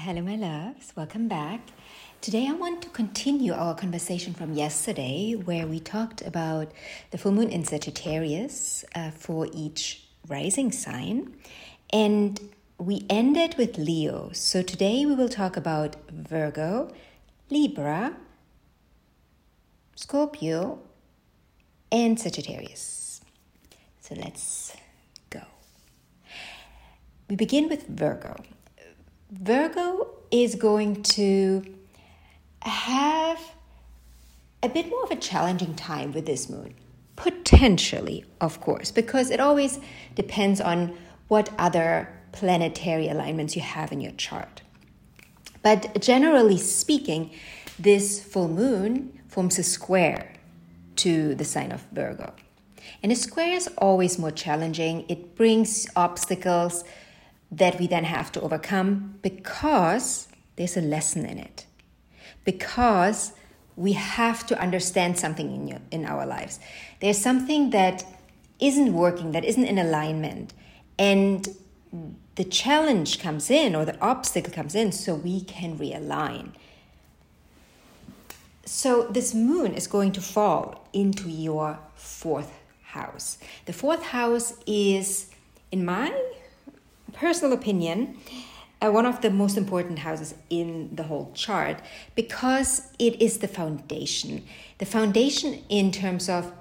[0.00, 0.92] Hello, my loves.
[0.94, 1.60] Welcome back.
[2.20, 6.70] Today, I want to continue our conversation from yesterday, where we talked about
[7.10, 11.34] the full moon in Sagittarius uh, for each rising sign.
[11.92, 12.40] And
[12.78, 14.30] we ended with Leo.
[14.32, 16.94] So today, we will talk about Virgo,
[17.50, 18.14] Libra,
[19.96, 20.78] Scorpio,
[21.90, 23.20] and Sagittarius.
[24.00, 24.76] So let's
[25.28, 25.42] go.
[27.28, 28.36] We begin with Virgo.
[29.30, 31.62] Virgo is going to
[32.62, 33.40] have
[34.62, 36.74] a bit more of a challenging time with this moon.
[37.16, 39.80] Potentially, of course, because it always
[40.14, 40.96] depends on
[41.28, 44.62] what other planetary alignments you have in your chart.
[45.62, 47.30] But generally speaking,
[47.78, 50.32] this full moon forms a square
[50.96, 52.32] to the sign of Virgo.
[53.02, 55.04] And a square is always more challenging.
[55.08, 56.84] It brings obstacles
[57.50, 61.66] that we then have to overcome because there's a lesson in it.
[62.44, 63.32] Because
[63.76, 66.58] we have to understand something in, your, in our lives.
[67.00, 68.04] There's something that
[68.58, 70.52] isn't working, that isn't in alignment.
[70.98, 71.48] And
[72.34, 76.50] the challenge comes in or the obstacle comes in so we can realign.
[78.64, 83.38] So, this moon is going to fall into your fourth house.
[83.64, 85.30] The fourth house is,
[85.72, 86.10] in my
[87.12, 88.18] personal opinion,
[88.80, 91.80] uh, one of the most important houses in the whole chart
[92.14, 94.44] because it is the foundation.
[94.78, 96.52] The foundation in terms of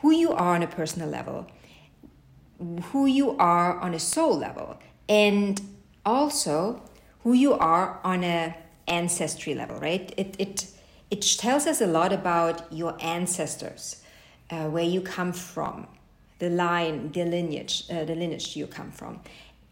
[0.00, 1.46] who you are on a personal level,
[2.90, 5.60] who you are on a soul level, and
[6.04, 6.82] also
[7.22, 8.56] who you are on a
[8.88, 10.12] ancestry level, right?
[10.16, 10.66] It, it,
[11.10, 14.02] it tells us a lot about your ancestors,
[14.50, 15.86] uh, where you come from,
[16.40, 19.20] the line, the lineage, uh, the lineage you come from.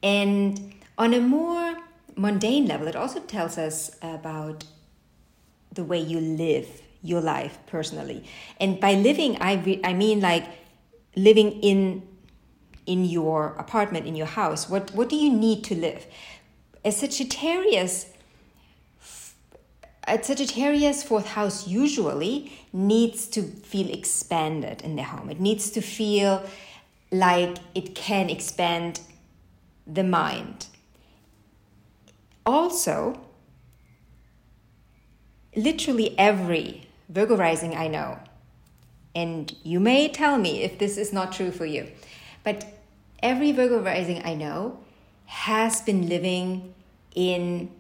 [0.02, 1.76] And on a more
[2.16, 4.64] mundane level, it also tells us about
[5.72, 8.24] the way you live your life personally.
[8.58, 10.44] And by living, I, re- I mean like
[11.16, 12.06] living in
[12.86, 14.68] in your apartment, in your house.
[14.68, 16.06] What what do you need to live?
[16.84, 18.06] A Sagittarius
[20.08, 25.30] a Sagittarius fourth house usually needs to feel expanded in their home.
[25.30, 26.42] It needs to feel
[27.12, 29.00] like it can expand
[29.92, 30.66] the mind.
[32.46, 33.20] Also,
[35.56, 38.18] literally every Virgo rising I know,
[39.14, 41.88] and you may tell me if this is not true for you,
[42.44, 42.64] but
[43.22, 44.78] every Virgo rising I know
[45.26, 46.74] has been living
[47.14, 47.70] in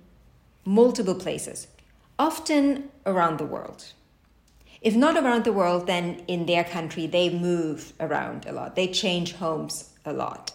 [0.64, 1.68] multiple places,
[2.18, 3.92] often around the world.
[4.80, 8.76] If not around the world, then in their country, they move around a lot.
[8.76, 10.52] They change homes a lot.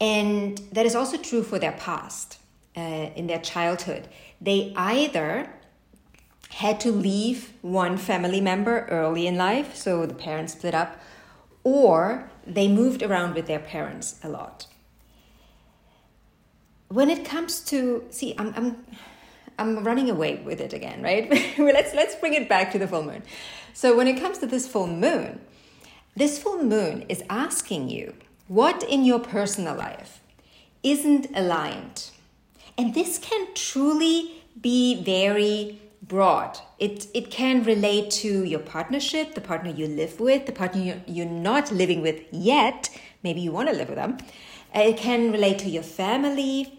[0.00, 2.38] And that is also true for their past,
[2.76, 2.80] uh,
[3.14, 4.08] in their childhood.
[4.40, 5.50] They either
[6.50, 10.98] had to leave one family member early in life, so the parents split up,
[11.62, 14.66] or they moved around with their parents a lot.
[16.88, 18.86] When it comes to, see, I'm, I'm,
[19.58, 21.30] I'm running away with it again, right?
[21.58, 23.22] let's, let's bring it back to the full moon.
[23.74, 25.40] So, when it comes to this full moon,
[26.16, 28.14] this full moon is asking you
[28.50, 30.18] what in your personal life
[30.82, 32.10] isn't aligned.
[32.76, 36.58] And this can truly be very broad.
[36.80, 41.26] It, it can relate to your partnership, the partner you live with, the partner you're,
[41.26, 42.90] not living with yet.
[43.22, 44.18] Maybe you want to live with them.
[44.74, 46.76] Uh, it can relate to your family.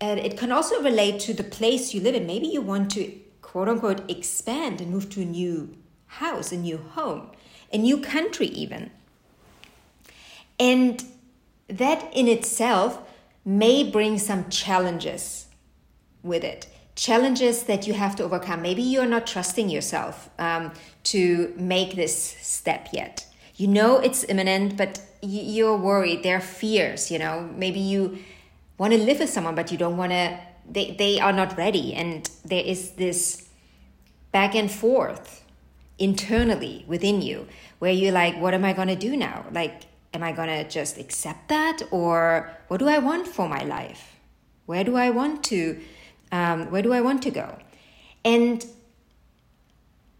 [0.00, 2.26] And it can also relate to the place you live in.
[2.26, 3.12] Maybe you want to,
[3.42, 5.76] quote unquote, expand and move to a new
[6.06, 7.28] house, a new home,
[7.70, 8.90] a new country, even.
[10.58, 11.04] And
[11.68, 13.00] that in itself
[13.44, 15.46] may bring some challenges
[16.22, 16.66] with it.
[16.96, 18.62] Challenges that you have to overcome.
[18.62, 20.72] Maybe you're not trusting yourself um,
[21.04, 23.26] to make this step yet.
[23.56, 26.22] You know it's imminent, but you're worried.
[26.22, 27.50] There are fears, you know.
[27.56, 28.18] Maybe you
[28.78, 30.38] want to live with someone, but you don't want to,
[30.70, 31.94] they, they are not ready.
[31.94, 33.48] And there is this
[34.32, 35.44] back and forth
[35.98, 37.46] internally within you
[37.78, 39.46] where you're like, what am I going to do now?
[39.52, 39.82] Like,
[40.14, 44.16] am I going to just accept that or what do I want for my life?
[44.66, 45.80] Where do I want to
[46.32, 47.58] um, where do I want to go?
[48.24, 48.64] And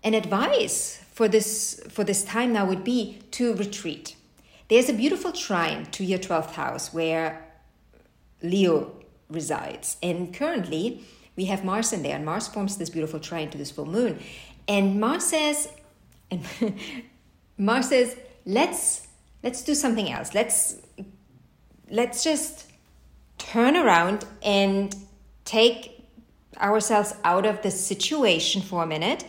[0.03, 4.17] an advice for this for this time now would be to retreat.
[4.69, 7.47] There's a beautiful trine to your 12th house where
[8.43, 8.93] Leo
[9.29, 9.97] resides.
[10.03, 11.05] And currently
[11.37, 14.21] we have Mars in there, and Mars forms this beautiful trine to this full moon.
[14.69, 15.69] And Mars says,
[16.31, 16.43] and
[17.59, 18.17] Mars says,
[18.47, 19.09] let's
[19.45, 20.35] let's do something else.
[20.35, 20.77] Let's
[21.91, 22.67] let's just
[23.39, 24.97] turn around and
[25.45, 26.03] take
[26.59, 29.25] ourselves out of the situation for a minute.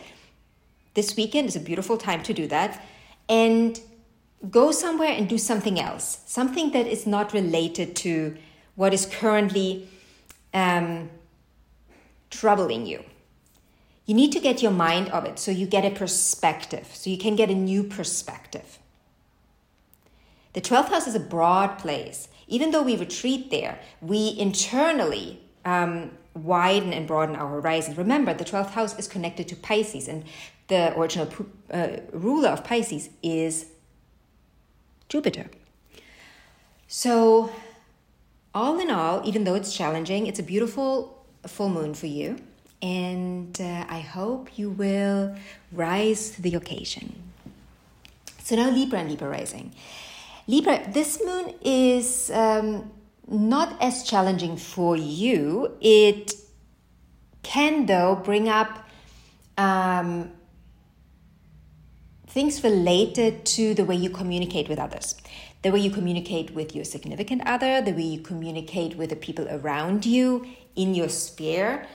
[0.94, 2.82] This weekend is a beautiful time to do that.
[3.28, 3.78] And
[4.50, 8.36] go somewhere and do something else, something that is not related to
[8.74, 9.88] what is currently
[10.54, 11.10] um,
[12.30, 13.04] troubling you.
[14.06, 17.18] You need to get your mind of it so you get a perspective, so you
[17.18, 18.78] can get a new perspective.
[20.56, 22.28] The 12th house is a broad place.
[22.48, 27.98] Even though we retreat there, we internally um, widen and broaden our horizons.
[27.98, 30.24] Remember, the 12th house is connected to Pisces, and
[30.68, 31.30] the original
[31.70, 33.66] uh, ruler of Pisces is
[35.10, 35.50] Jupiter.
[36.88, 37.52] So,
[38.54, 42.38] all in all, even though it's challenging, it's a beautiful full moon for you.
[42.80, 45.36] And uh, I hope you will
[45.70, 47.14] rise to the occasion.
[48.42, 49.74] So, now Libra and Libra rising.
[50.48, 52.92] Libra, this moon is um,
[53.26, 55.76] not as challenging for you.
[55.80, 56.34] It
[57.42, 58.88] can, though, bring up
[59.58, 60.30] um,
[62.28, 65.16] things related to the way you communicate with others,
[65.62, 69.48] the way you communicate with your significant other, the way you communicate with the people
[69.48, 70.46] around you
[70.76, 71.86] in your sphere.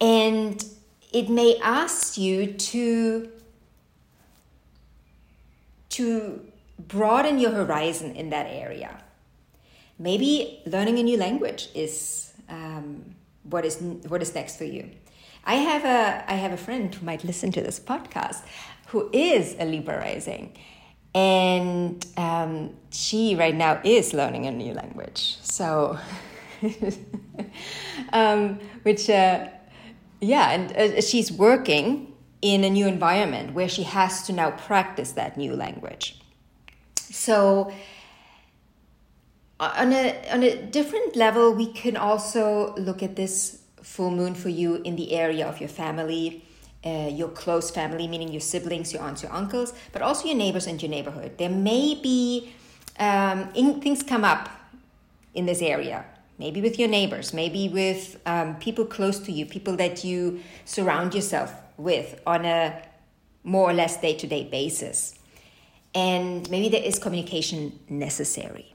[0.00, 0.64] And
[1.12, 3.30] it may ask you to,
[5.90, 6.52] to
[6.88, 9.02] broaden your horizon in that area.
[9.98, 13.14] Maybe learning a new language is um,
[13.44, 14.90] what is what is next for you.
[15.44, 18.42] I have a I have a friend who might listen to this podcast
[18.94, 20.56] who is a Libra rising.
[21.14, 25.36] And um, she right now is learning a new language.
[25.42, 25.98] So,
[28.12, 29.48] um, which, uh,
[30.20, 35.12] yeah, and uh, she's working in a new environment where she has to now practice
[35.12, 36.20] that new language.
[37.14, 37.72] So,
[39.60, 44.48] on a, on a different level, we can also look at this full moon for
[44.48, 46.44] you in the area of your family
[46.84, 50.66] uh, your close family, meaning your siblings, your aunts, your uncles, but also your neighbors
[50.66, 51.38] and your neighborhood.
[51.38, 52.52] There may be
[52.98, 54.50] um, in, things come up
[55.32, 56.04] in this area,
[56.38, 61.14] maybe with your neighbors, maybe with um, people close to you, people that you surround
[61.14, 62.82] yourself with on a
[63.42, 65.18] more or less day to day basis.
[65.94, 68.74] And maybe there is communication necessary.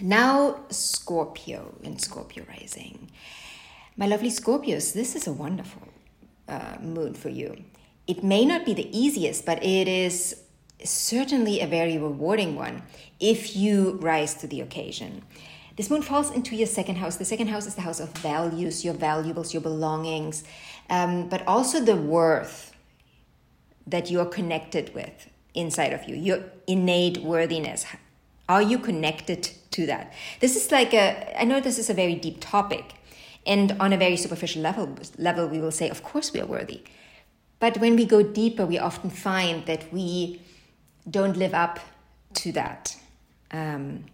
[0.00, 3.10] Now, Scorpio and Scorpio rising.
[3.96, 5.88] My lovely Scorpios, this is a wonderful
[6.48, 7.64] uh, moon for you.
[8.06, 10.40] It may not be the easiest, but it is
[10.84, 12.82] certainly a very rewarding one
[13.18, 15.22] if you rise to the occasion.
[15.76, 17.16] This moon falls into your second house.
[17.16, 20.44] The second house is the house of values, your valuables, your belongings,
[20.90, 22.72] um, but also the worth
[23.86, 25.28] that you are connected with
[25.58, 27.84] inside of you, your innate worthiness.
[28.48, 30.12] Are you connected to that?
[30.40, 32.94] This is like a, I know this is a very deep topic,
[33.44, 36.82] and on a very superficial level, level, we will say, of course, we are worthy.
[37.60, 40.40] But when we go deeper, we often find that we
[41.10, 41.80] don't live up
[42.34, 42.96] to that.
[43.50, 44.04] Um,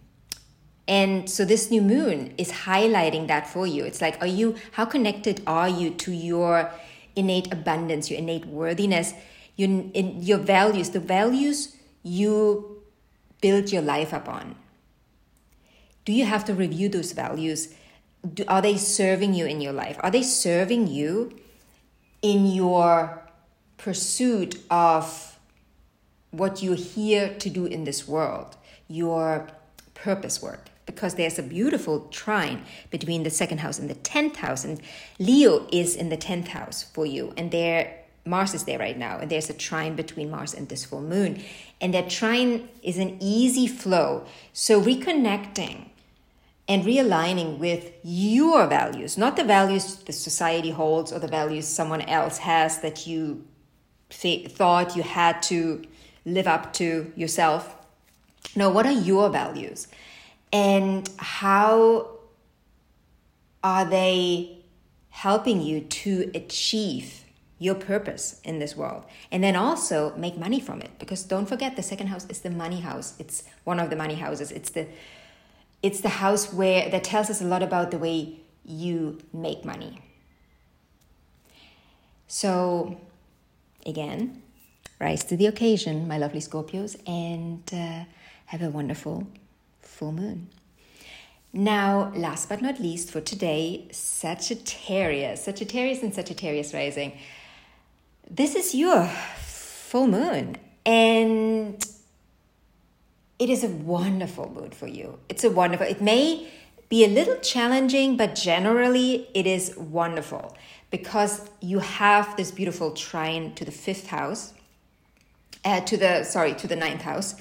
[0.87, 3.83] and so this new moon is highlighting that for you.
[3.83, 6.71] It's like, are you, how connected are you to your
[7.15, 9.13] innate abundance, your innate worthiness,
[9.55, 12.81] your, in, your values, the values you
[13.41, 14.55] build your life upon?
[16.03, 17.73] Do you have to review those values
[18.33, 19.97] do, are they serving you in your life?
[19.99, 21.37] Are they serving you
[22.21, 23.21] in your
[23.77, 25.37] pursuit of
[26.31, 29.47] what you're here to do in this world, your
[29.93, 30.69] purpose work?
[30.85, 34.81] Because there's a beautiful trine between the second house and the 10th house, and
[35.19, 39.19] Leo is in the 10th house for you, and there Mars is there right now,
[39.19, 41.43] and there's a trine between Mars and this full moon.
[41.79, 44.25] And that trine is an easy flow.
[44.51, 45.89] So reconnecting
[46.67, 52.01] and realigning with your values, not the values the society holds or the values someone
[52.01, 53.45] else has that you
[54.09, 55.83] th- thought you had to
[56.25, 57.75] live up to yourself.
[58.55, 59.87] No, what are your values?
[60.51, 62.09] And how
[63.63, 64.63] are they
[65.09, 67.24] helping you to achieve
[67.57, 69.03] your purpose in this world?
[69.31, 70.91] And then also make money from it.
[70.99, 73.15] Because don't forget, the second house is the money house.
[73.19, 74.51] It's one of the money houses.
[74.51, 74.87] It's the
[75.81, 80.01] it's the house where that tells us a lot about the way you make money.
[82.27, 82.97] So,
[83.85, 84.41] again,
[84.99, 88.05] rise to the occasion, my lovely Scorpios, and uh,
[88.47, 89.27] have a wonderful
[89.81, 90.49] full moon.
[91.53, 95.43] Now, last but not least for today, Sagittarius.
[95.43, 97.17] Sagittarius and Sagittarius rising.
[98.29, 100.57] This is your full moon.
[100.85, 101.83] And
[103.39, 105.19] it is a wonderful mood for you.
[105.29, 106.49] It's a wonderful, it may
[106.89, 110.55] be a little challenging, but generally it is wonderful
[110.91, 114.53] because you have this beautiful trine to the fifth house,
[115.65, 117.35] uh, to the sorry to the ninth house,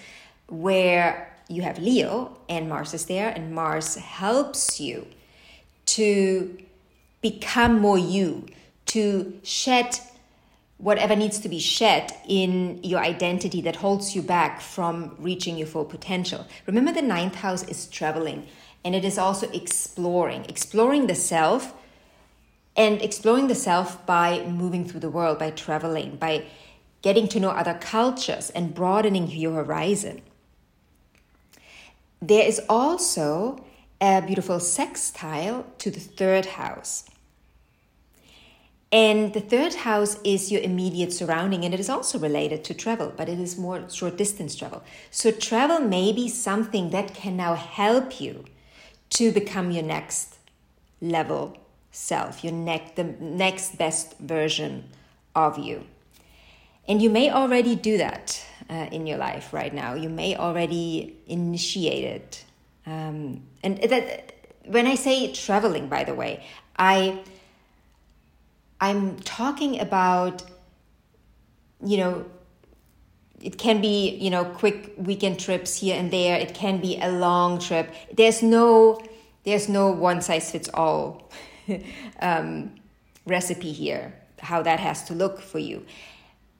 [0.49, 5.07] where you have Leo and Mars is there, and Mars helps you
[5.87, 6.59] to
[7.21, 8.47] become more you,
[8.87, 9.99] to shed
[10.85, 15.67] whatever needs to be shed in your identity that holds you back from reaching your
[15.67, 16.47] full potential.
[16.67, 18.47] Remember, the ninth house is traveling
[18.85, 21.73] and it is also exploring, exploring the self
[22.77, 26.45] and exploring the self by moving through the world, by traveling, by
[27.01, 30.21] getting to know other cultures and broadening your horizon.
[32.21, 33.65] There is also
[34.03, 37.05] a beautiful sextile to the third house.
[38.95, 43.13] And the third house is your immediate surrounding, and it is also related to travel,
[43.17, 44.85] but it is more short distance travel.
[45.11, 48.45] So, travel may be something that can now help you
[49.11, 50.37] to become your next
[51.01, 51.57] level
[51.91, 54.85] self, your next, the next best version
[55.35, 55.83] of you.
[56.87, 59.95] And you may already do that uh, in your life right now.
[59.95, 62.45] You may already initiate it.
[62.87, 64.35] Um, and that,
[64.67, 66.45] when I say traveling, by the way,
[66.79, 67.25] I
[68.85, 70.43] I'm talking about,
[71.83, 72.27] you know,
[73.41, 76.39] it can be, you know, quick weekend trips here and there.
[76.39, 77.95] It can be a long trip.
[78.15, 79.01] There's no,
[79.45, 81.33] there's no one size fits all
[82.21, 82.75] um,
[83.25, 85.87] recipe here, how that has to look for you.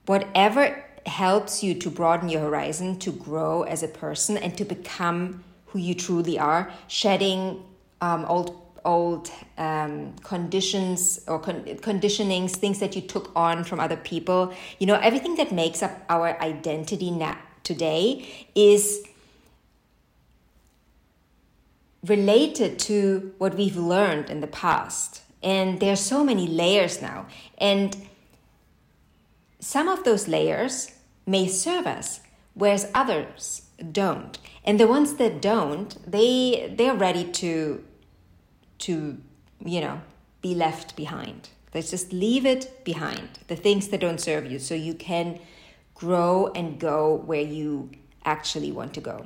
[0.07, 5.43] Whatever helps you to broaden your horizon, to grow as a person, and to become
[5.67, 7.63] who you truly are, shedding
[8.01, 13.97] um, old old um, conditions or con- conditionings, things that you took on from other
[13.97, 14.53] people.
[14.79, 19.03] You know, everything that makes up our identity now today is
[22.05, 25.23] related to what we've learned in the past.
[25.41, 27.27] And there are so many layers now.
[27.57, 28.07] And
[29.59, 30.91] some of those layers
[31.25, 32.21] may serve us,
[32.53, 34.37] whereas others don't.
[34.63, 37.83] And the ones that don't, they they're ready to
[38.79, 39.17] to,
[39.63, 40.01] you know,
[40.41, 41.49] be left behind.
[41.73, 45.39] Let's just leave it behind, the things that don't serve you, so you can
[45.93, 47.89] grow and go where you
[48.23, 49.25] actually want to go.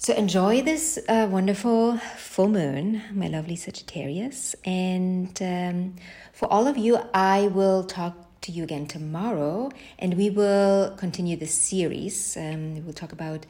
[0.00, 4.54] So enjoy this uh, wonderful full moon, my lovely Sagittarius.
[4.64, 5.96] And um,
[6.32, 11.36] for all of you, I will talk to you again tomorrow and we will continue
[11.36, 12.36] this series.
[12.36, 13.44] Um, we'll talk about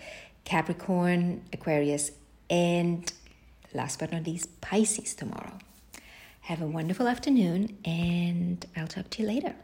[0.45, 2.12] Capricorn, Aquarius,
[2.49, 3.12] and
[3.75, 5.59] last but not least, Pisces tomorrow.
[6.43, 9.55] Have a wonderful afternoon, and I'll talk to you later.